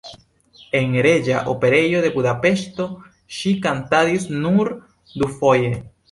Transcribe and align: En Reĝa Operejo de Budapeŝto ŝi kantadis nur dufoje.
En 0.77 0.93
Reĝa 1.07 1.41
Operejo 1.51 1.99
de 2.05 2.09
Budapeŝto 2.15 2.87
ŝi 3.39 3.51
kantadis 3.65 4.25
nur 4.47 4.71
dufoje. 5.21 5.69